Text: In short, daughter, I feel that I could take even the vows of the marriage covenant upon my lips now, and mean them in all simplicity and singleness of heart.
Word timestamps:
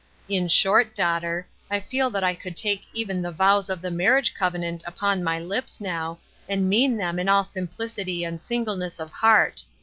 In 0.27 0.47
short, 0.47 0.95
daughter, 0.95 1.45
I 1.69 1.79
feel 1.79 2.09
that 2.09 2.23
I 2.23 2.33
could 2.33 2.55
take 2.55 2.85
even 2.91 3.21
the 3.21 3.29
vows 3.29 3.69
of 3.69 3.83
the 3.83 3.91
marriage 3.91 4.33
covenant 4.33 4.83
upon 4.87 5.23
my 5.23 5.37
lips 5.39 5.79
now, 5.79 6.17
and 6.49 6.67
mean 6.67 6.97
them 6.97 7.19
in 7.19 7.29
all 7.29 7.43
simplicity 7.45 8.23
and 8.23 8.41
singleness 8.41 8.99
of 8.99 9.11
heart. 9.11 9.63